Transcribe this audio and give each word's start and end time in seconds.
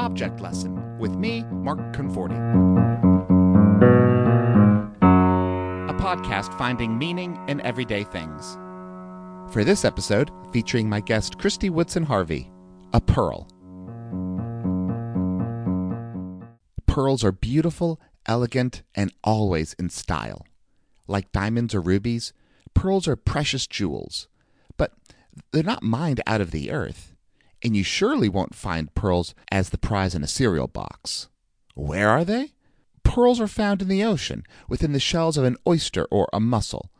Object 0.00 0.40
Lesson 0.40 0.98
with 0.98 1.14
me, 1.14 1.44
Mark 1.52 1.78
Conforti. 1.92 2.38
A 5.90 5.92
podcast 5.92 6.56
finding 6.56 6.96
meaning 6.96 7.38
in 7.48 7.60
everyday 7.60 8.04
things. 8.04 8.56
For 9.52 9.62
this 9.62 9.84
episode, 9.84 10.30
featuring 10.54 10.88
my 10.88 11.00
guest 11.00 11.36
Kristy 11.36 11.68
Woodson 11.68 12.04
Harvey, 12.04 12.50
a 12.94 13.00
pearl. 13.02 13.46
Pearls 16.86 17.22
are 17.22 17.32
beautiful, 17.32 18.00
elegant, 18.24 18.82
and 18.94 19.12
always 19.22 19.74
in 19.74 19.90
style. 19.90 20.46
Like 21.08 21.30
diamonds 21.30 21.74
or 21.74 21.82
rubies, 21.82 22.32
pearls 22.72 23.06
are 23.06 23.16
precious 23.16 23.66
jewels, 23.66 24.28
but 24.78 24.92
they're 25.52 25.62
not 25.62 25.82
mined 25.82 26.22
out 26.26 26.40
of 26.40 26.52
the 26.52 26.70
earth, 26.70 27.14
and 27.62 27.76
you 27.76 27.84
surely 27.84 28.28
won't 28.28 28.54
find 28.54 28.94
pearls 28.94 29.34
as 29.50 29.70
the 29.70 29.78
prize 29.78 30.14
in 30.14 30.22
a 30.22 30.28
cereal 30.28 30.66
box. 30.66 31.28
Where 31.74 32.08
are 32.08 32.24
they? 32.24 32.52
Pearls 33.02 33.40
are 33.40 33.48
found 33.48 33.82
in 33.82 33.88
the 33.88 34.04
ocean, 34.04 34.44
within 34.68 34.92
the 34.92 35.00
shells 35.00 35.36
of 35.36 35.44
an 35.44 35.56
oyster 35.66 36.04
or 36.10 36.28
a 36.32 36.40
mussel. 36.40 36.90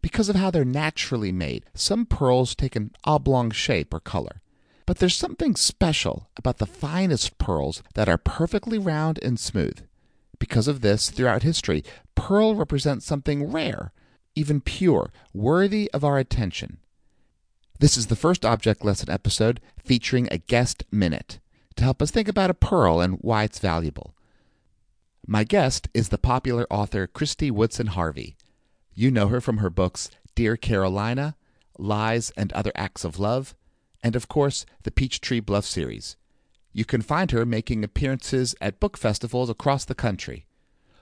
Because 0.00 0.28
of 0.28 0.36
how 0.36 0.50
they're 0.50 0.64
naturally 0.64 1.32
made, 1.32 1.64
some 1.74 2.06
pearls 2.06 2.54
take 2.54 2.76
an 2.76 2.90
oblong 3.04 3.50
shape 3.50 3.94
or 3.94 4.00
color. 4.00 4.42
But 4.86 4.98
there's 4.98 5.16
something 5.16 5.56
special 5.56 6.28
about 6.36 6.58
the 6.58 6.66
finest 6.66 7.38
pearls 7.38 7.82
that 7.94 8.08
are 8.08 8.18
perfectly 8.18 8.78
round 8.78 9.18
and 9.22 9.40
smooth. 9.40 9.80
Because 10.38 10.68
of 10.68 10.82
this, 10.82 11.10
throughout 11.10 11.42
history, 11.42 11.82
pearl 12.14 12.54
represents 12.54 13.06
something 13.06 13.50
rare, 13.50 13.92
even 14.34 14.60
pure, 14.60 15.10
worthy 15.32 15.90
of 15.92 16.04
our 16.04 16.18
attention. 16.18 16.78
This 17.84 17.98
is 17.98 18.06
the 18.06 18.16
first 18.16 18.46
object 18.46 18.82
lesson 18.82 19.10
episode 19.10 19.60
featuring 19.76 20.26
a 20.30 20.38
guest 20.38 20.84
minute 20.90 21.38
to 21.76 21.84
help 21.84 22.00
us 22.00 22.10
think 22.10 22.28
about 22.28 22.48
a 22.48 22.54
pearl 22.54 23.02
and 23.02 23.18
why 23.20 23.44
it's 23.44 23.58
valuable. 23.58 24.14
My 25.26 25.44
guest 25.44 25.90
is 25.92 26.08
the 26.08 26.16
popular 26.16 26.66
author 26.70 27.06
Kristy 27.06 27.50
Woodson 27.50 27.88
Harvey. 27.88 28.38
You 28.94 29.10
know 29.10 29.28
her 29.28 29.38
from 29.38 29.58
her 29.58 29.68
books 29.68 30.10
Dear 30.34 30.56
Carolina, 30.56 31.36
Lies 31.78 32.32
and 32.38 32.54
Other 32.54 32.72
Acts 32.74 33.04
of 33.04 33.18
Love, 33.18 33.54
and 34.02 34.16
of 34.16 34.28
course, 34.28 34.64
the 34.84 34.90
Peachtree 34.90 35.40
Bluff 35.40 35.66
series. 35.66 36.16
You 36.72 36.86
can 36.86 37.02
find 37.02 37.32
her 37.32 37.44
making 37.44 37.84
appearances 37.84 38.54
at 38.62 38.80
book 38.80 38.96
festivals 38.96 39.50
across 39.50 39.84
the 39.84 39.94
country. 39.94 40.46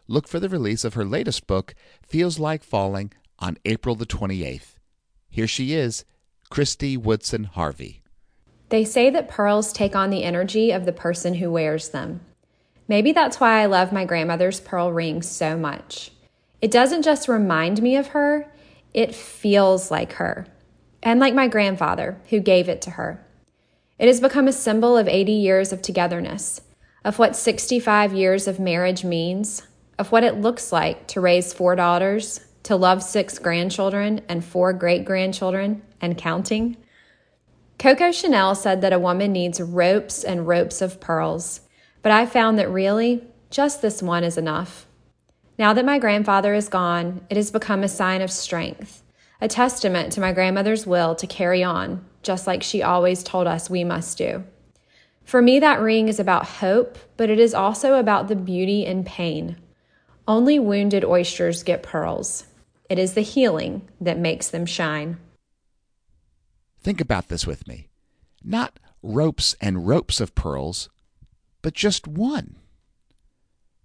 Look 0.09 0.27
for 0.27 0.41
the 0.41 0.49
release 0.49 0.83
of 0.83 0.95
her 0.95 1.05
latest 1.05 1.47
book, 1.47 1.77
Feels 2.05 2.41
Like 2.41 2.65
Falling, 2.65 3.13
on 3.39 3.57
April 3.65 3.95
the 3.95 4.05
28th. 4.05 4.79
Here 5.31 5.47
she 5.47 5.75
is, 5.75 6.05
Kristy 6.53 6.99
Woodson 6.99 7.45
Harvey. 7.45 8.03
They 8.69 8.85
say 8.85 9.09
that 9.09 9.31
pearls 9.31 9.73
take 9.73 9.97
on 9.97 10.11
the 10.11 10.23
energy 10.23 10.71
of 10.71 10.85
the 10.85 10.93
person 10.93 11.37
who 11.37 11.51
wears 11.51 11.89
them. 11.89 12.21
Maybe 12.87 13.13
that's 13.13 13.41
why 13.41 13.63
I 13.63 13.65
love 13.65 13.91
my 13.91 14.05
grandmother's 14.05 14.61
pearl 14.61 14.93
ring 14.93 15.23
so 15.23 15.57
much. 15.57 16.11
It 16.61 16.71
doesn't 16.71 17.05
just 17.05 17.27
remind 17.27 17.81
me 17.81 17.97
of 17.97 18.09
her, 18.09 18.53
it 18.93 19.15
feels 19.15 19.91
like 19.91 20.13
her, 20.15 20.47
and 21.03 21.19
like 21.19 21.33
my 21.33 21.49
grandfather 21.49 22.21
who 22.29 22.39
gave 22.39 22.69
it 22.69 22.83
to 22.83 22.91
her. 22.91 23.27
It 23.99 24.09
has 24.09 24.21
become 24.21 24.47
a 24.47 24.53
symbol 24.53 24.99
of 24.99 25.09
80 25.09 25.33
years 25.33 25.73
of 25.73 25.81
togetherness, 25.81 26.61
of 27.03 27.19
what 27.19 27.35
65 27.35 28.13
years 28.13 28.47
of 28.47 28.61
marriage 28.61 29.05
means, 29.05 29.67
of 29.99 30.13
what 30.13 30.23
it 30.23 30.43
looks 30.43 30.71
like 30.71 31.07
to 31.07 31.21
raise 31.23 31.55
four 31.55 31.77
daughters, 31.77 32.41
to 32.65 32.77
love 32.77 33.03
six 33.03 33.39
grandchildren 33.39 34.21
and 34.29 34.45
four 34.45 34.75
great 34.75 35.07
grandchildren 35.07 35.81
and 36.03 36.19
counting. 36.19 36.77
Coco 37.79 38.13
Chanel 38.13 38.55
said 38.55 38.83
that 38.83 38.93
a 38.93 38.99
woman 38.99 39.33
needs 39.33 39.61
ropes 39.61 40.23
and 40.23 40.47
ropes 40.47 40.83
of 40.83 41.01
pearls, 41.01 41.63
but 42.03 42.13
I 42.13 42.27
found 42.27 42.59
that 42.59 42.71
really, 42.71 43.25
just 43.51 43.81
this 43.81 44.03
one 44.03 44.25
is 44.25 44.37
enough. 44.37 44.87
Now 45.59 45.73
that 45.73 45.85
my 45.85 45.99
grandfather 45.99 46.55
is 46.55 46.69
gone, 46.69 47.25
it 47.31 47.37
has 47.37 47.51
become 47.51 47.83
a 47.83 47.89
sign 47.89 48.21
of 48.21 48.31
strength, 48.31 49.03
a 49.41 49.49
testament 49.49 50.13
to 50.13 50.21
my 50.21 50.33
grandmother's 50.33 50.87
will 50.87 51.15
to 51.15 51.27
carry 51.27 51.63
on, 51.63 52.05
just 52.23 52.47
like 52.47 52.63
she 52.63 52.83
always 52.83 53.23
told 53.23 53.47
us 53.47 53.71
we 53.71 53.85
must 53.85 54.19
do. 54.19 54.45
For 55.25 55.41
me, 55.41 55.61
that 55.61 55.81
ring 55.81 56.09
is 56.09 56.19
about 56.19 56.47
hope, 56.47 56.99
but 57.17 57.31
it 57.31 57.39
is 57.39 57.55
also 57.55 57.95
about 57.95 58.29
the 58.29 58.37
beauty 58.37 58.85
in 58.85 59.05
pain. 59.05 59.57
Only 60.27 60.59
wounded 60.59 61.05
oysters 61.05 61.63
get 61.63 61.83
pearls. 61.83 62.47
It 62.89 62.99
is 62.99 63.15
the 63.15 63.23
healing 63.23 63.89
that 64.01 64.19
makes 64.19 64.49
them 64.51 64.67
shine. 64.67 65.19
Think 66.83 67.01
about 67.01 67.29
this 67.29 67.47
with 67.47 67.67
me. 67.69 67.89
Not 68.43 68.79
ropes 69.03 69.55
and 69.61 69.87
ropes 69.87 70.21
of 70.21 70.35
pearls, 70.35 70.89
but 71.61 71.75
just 71.75 72.07
one. 72.07 72.57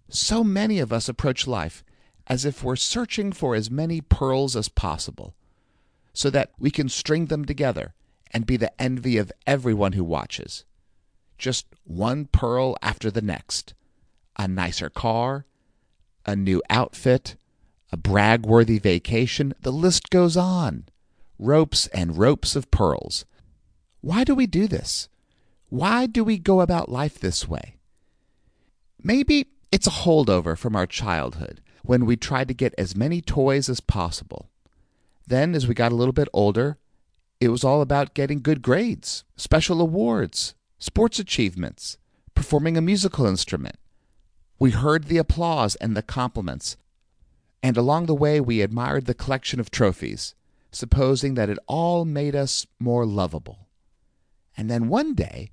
So 0.08 0.42
many 0.42 0.78
of 0.78 0.92
us 0.92 1.08
approach 1.08 1.46
life 1.46 1.84
as 2.26 2.44
if 2.44 2.62
we're 2.62 2.76
searching 2.76 3.32
for 3.32 3.54
as 3.54 3.70
many 3.70 4.00
pearls 4.00 4.54
as 4.54 4.68
possible, 4.68 5.34
so 6.12 6.28
that 6.30 6.50
we 6.58 6.70
can 6.70 6.88
string 6.88 7.26
them 7.26 7.44
together 7.44 7.94
and 8.32 8.46
be 8.46 8.56
the 8.56 8.80
envy 8.80 9.16
of 9.16 9.32
everyone 9.46 9.92
who 9.92 10.04
watches. 10.04 10.64
Just 11.38 11.66
one 11.84 12.26
pearl 12.26 12.76
after 12.82 13.10
the 13.10 13.22
next 13.22 13.74
a 14.40 14.46
nicer 14.46 14.88
car, 14.88 15.46
a 16.24 16.36
new 16.36 16.62
outfit, 16.70 17.34
a 17.90 17.96
brag 17.96 18.46
worthy 18.46 18.78
vacation, 18.78 19.52
the 19.60 19.72
list 19.72 20.10
goes 20.10 20.36
on. 20.36 20.84
Ropes 21.38 21.86
and 21.88 22.18
ropes 22.18 22.56
of 22.56 22.70
pearls. 22.70 23.24
Why 24.00 24.24
do 24.24 24.34
we 24.34 24.46
do 24.46 24.66
this? 24.66 25.08
Why 25.68 26.06
do 26.06 26.24
we 26.24 26.38
go 26.38 26.60
about 26.60 26.90
life 26.90 27.18
this 27.18 27.48
way? 27.48 27.76
Maybe 29.02 29.48
it's 29.70 29.86
a 29.86 29.90
holdover 29.90 30.56
from 30.56 30.74
our 30.74 30.86
childhood 30.86 31.60
when 31.82 32.06
we 32.06 32.16
tried 32.16 32.48
to 32.48 32.54
get 32.54 32.74
as 32.76 32.96
many 32.96 33.20
toys 33.20 33.68
as 33.68 33.80
possible. 33.80 34.50
Then, 35.26 35.54
as 35.54 35.66
we 35.66 35.74
got 35.74 35.92
a 35.92 35.94
little 35.94 36.12
bit 36.12 36.28
older, 36.32 36.78
it 37.40 37.48
was 37.50 37.62
all 37.62 37.82
about 37.82 38.14
getting 38.14 38.40
good 38.40 38.62
grades, 38.62 39.24
special 39.36 39.80
awards, 39.80 40.54
sports 40.78 41.18
achievements, 41.18 41.98
performing 42.34 42.76
a 42.76 42.82
musical 42.82 43.26
instrument. 43.26 43.76
We 44.58 44.70
heard 44.72 45.04
the 45.04 45.18
applause 45.18 45.76
and 45.76 45.96
the 45.96 46.02
compliments, 46.02 46.76
and 47.62 47.76
along 47.76 48.06
the 48.06 48.14
way 48.14 48.40
we 48.40 48.60
admired 48.60 49.06
the 49.06 49.14
collection 49.14 49.60
of 49.60 49.70
trophies, 49.70 50.34
supposing 50.70 51.34
that 51.34 51.48
it 51.48 51.58
all 51.66 52.04
made 52.04 52.34
us 52.34 52.66
more 52.78 53.06
lovable. 53.06 53.68
And 54.56 54.70
then 54.70 54.88
one 54.88 55.14
day, 55.14 55.50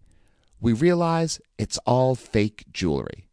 we 0.60 0.74
realize 0.74 1.40
it's 1.58 1.78
all 1.86 2.16
fake 2.16 2.66
jewelry. 2.72 3.30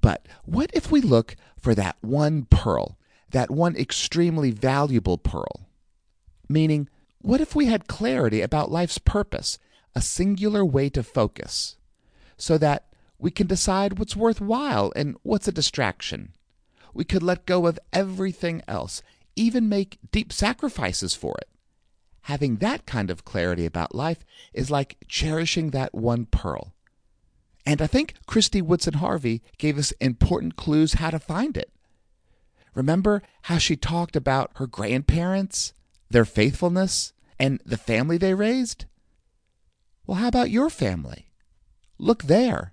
But 0.00 0.26
what 0.44 0.70
if 0.72 0.90
we 0.90 1.00
look 1.00 1.36
for 1.58 1.74
that 1.74 1.96
one 2.00 2.46
pearl, 2.46 2.98
that 3.30 3.50
one 3.50 3.76
extremely 3.76 4.50
valuable 4.50 5.18
pearl? 5.18 5.68
Meaning, 6.48 6.88
what 7.20 7.40
if 7.40 7.54
we 7.54 7.66
had 7.66 7.88
clarity 7.88 8.40
about 8.40 8.70
life's 8.70 8.98
purpose, 8.98 9.58
a 9.94 10.00
singular 10.00 10.64
way 10.64 10.88
to 10.90 11.02
focus, 11.02 11.76
so 12.36 12.56
that 12.58 12.86
we 13.18 13.30
can 13.30 13.46
decide 13.46 13.98
what's 13.98 14.16
worthwhile 14.16 14.92
and 14.94 15.16
what's 15.22 15.48
a 15.48 15.52
distraction? 15.52 16.32
We 16.94 17.04
could 17.04 17.22
let 17.22 17.44
go 17.44 17.66
of 17.66 17.78
everything 17.92 18.62
else, 18.66 19.02
even 19.38 19.68
make 19.68 19.98
deep 20.10 20.32
sacrifices 20.32 21.14
for 21.14 21.36
it. 21.38 21.48
Having 22.22 22.56
that 22.56 22.84
kind 22.84 23.10
of 23.10 23.24
clarity 23.24 23.64
about 23.64 23.94
life 23.94 24.24
is 24.52 24.70
like 24.70 24.98
cherishing 25.06 25.70
that 25.70 25.94
one 25.94 26.26
pearl. 26.26 26.74
And 27.64 27.80
I 27.80 27.86
think 27.86 28.14
Kristy 28.26 28.60
Woodson 28.60 28.94
Harvey 28.94 29.42
gave 29.56 29.78
us 29.78 29.92
important 29.92 30.56
clues 30.56 30.94
how 30.94 31.10
to 31.10 31.18
find 31.18 31.56
it. 31.56 31.70
Remember 32.74 33.22
how 33.42 33.58
she 33.58 33.76
talked 33.76 34.16
about 34.16 34.50
her 34.56 34.66
grandparents, 34.66 35.72
their 36.10 36.24
faithfulness, 36.24 37.12
and 37.38 37.60
the 37.64 37.76
family 37.76 38.18
they 38.18 38.34
raised? 38.34 38.86
Well, 40.06 40.18
how 40.18 40.28
about 40.28 40.50
your 40.50 40.70
family? 40.70 41.30
Look 41.98 42.24
there. 42.24 42.72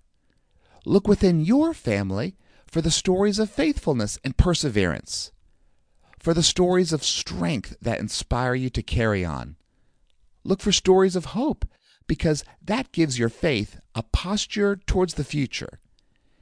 Look 0.85 1.07
within 1.07 1.41
your 1.41 1.73
family 1.73 2.35
for 2.67 2.81
the 2.81 2.91
stories 2.91 3.39
of 3.39 3.49
faithfulness 3.49 4.19
and 4.23 4.37
perseverance, 4.37 5.31
for 6.25 6.33
the 6.33 6.41
stories 6.41 6.91
of 6.91 7.03
strength 7.03 7.77
that 7.83 7.99
inspire 7.99 8.55
you 8.55 8.67
to 8.67 8.81
carry 8.81 9.23
on. 9.23 9.55
Look 10.43 10.59
for 10.59 10.71
stories 10.71 11.15
of 11.15 11.25
hope 11.25 11.65
because 12.07 12.43
that 12.63 12.91
gives 12.91 13.19
your 13.19 13.29
faith 13.29 13.79
a 13.93 14.01
posture 14.01 14.75
towards 14.75 15.13
the 15.13 15.23
future. 15.23 15.79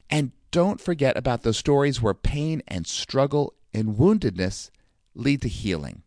And 0.09 0.31
don't 0.51 0.79
forget 0.79 1.17
about 1.17 1.43
those 1.43 1.57
stories 1.57 2.01
where 2.01 2.13
pain 2.13 2.63
and 2.65 2.87
struggle 2.87 3.55
and 3.73 3.97
woundedness 3.97 4.69
lead 5.15 5.41
to 5.41 5.49
healing. 5.49 6.03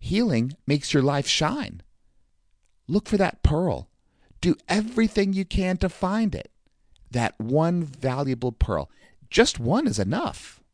Healing 0.00 0.56
makes 0.66 0.92
your 0.92 1.04
life 1.04 1.28
shine. 1.28 1.82
Look 2.88 3.06
for 3.06 3.16
that 3.16 3.44
pearl. 3.44 3.88
Do 4.40 4.56
everything 4.68 5.32
you 5.32 5.44
can 5.44 5.76
to 5.76 5.88
find 5.88 6.34
it. 6.34 6.50
That 7.12 7.38
one 7.38 7.84
valuable 7.84 8.50
pearl. 8.50 8.90
Just 9.30 9.60
one 9.60 9.86
is 9.86 10.00
enough. 10.00 10.64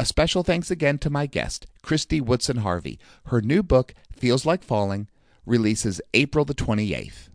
A 0.00 0.06
special 0.06 0.42
thanks 0.42 0.70
again 0.70 0.96
to 1.00 1.10
my 1.10 1.26
guest, 1.26 1.66
Kristy 1.84 2.22
Woodson 2.22 2.56
Harvey. 2.56 2.98
Her 3.26 3.42
new 3.42 3.62
book, 3.62 3.92
Feels 4.10 4.46
Like 4.46 4.64
Falling, 4.64 5.08
releases 5.44 6.00
April 6.14 6.46
the 6.46 6.54
28th. 6.54 7.28